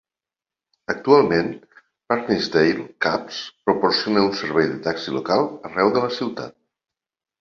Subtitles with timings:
[0.93, 1.49] Actualment,
[2.13, 6.57] "Bairnsdale Cabs" proporciona un servei de taxi local arreu de la ciutat.